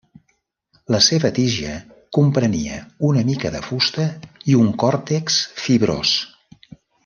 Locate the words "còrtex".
4.85-5.39